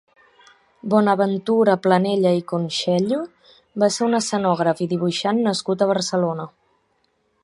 [0.93, 3.19] Bonaventura Planella i Conxello
[3.83, 6.49] va ser un escenògraf i dibuixant nascut a Barcelona.